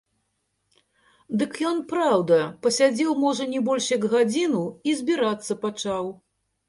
Дык 1.41 1.51
ён, 1.71 1.77
праўда, 1.91 2.39
пасядзеў 2.67 3.11
можа 3.25 3.47
не 3.55 3.61
больш 3.67 3.91
як 3.97 4.09
гадзіну 4.15 4.65
і 4.91 4.97
збірацца 5.03 5.59
пачаў. 5.67 6.13